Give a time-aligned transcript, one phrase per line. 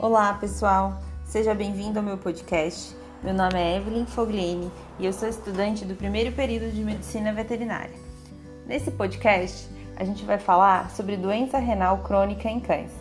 [0.00, 1.02] Olá, pessoal!
[1.24, 2.94] Seja bem-vindo ao meu podcast.
[3.20, 7.96] Meu nome é Evelyn Foglini e eu sou estudante do primeiro período de Medicina Veterinária.
[8.64, 12.92] Nesse podcast, a gente vai falar sobre doença renal crônica em cães.